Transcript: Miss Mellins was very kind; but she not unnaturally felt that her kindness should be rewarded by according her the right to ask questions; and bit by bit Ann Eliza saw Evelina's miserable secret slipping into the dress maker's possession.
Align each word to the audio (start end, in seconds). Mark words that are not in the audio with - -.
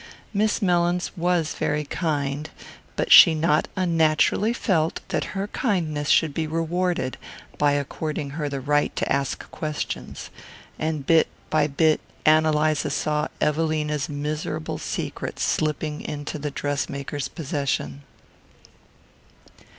Miss 0.33 0.63
Mellins 0.63 1.11
was 1.15 1.53
very 1.53 1.83
kind; 1.83 2.49
but 2.95 3.11
she 3.11 3.35
not 3.35 3.67
unnaturally 3.75 4.51
felt 4.51 4.99
that 5.09 5.37
her 5.37 5.45
kindness 5.49 6.09
should 6.09 6.33
be 6.33 6.47
rewarded 6.47 7.17
by 7.59 7.73
according 7.73 8.31
her 8.31 8.49
the 8.49 8.59
right 8.61 8.95
to 8.95 9.11
ask 9.13 9.47
questions; 9.51 10.31
and 10.79 11.05
bit 11.05 11.27
by 11.51 11.67
bit 11.67 12.01
Ann 12.25 12.47
Eliza 12.47 12.89
saw 12.89 13.27
Evelina's 13.39 14.09
miserable 14.09 14.79
secret 14.79 15.37
slipping 15.39 16.01
into 16.01 16.39
the 16.39 16.49
dress 16.49 16.89
maker's 16.89 17.27
possession. 17.27 18.01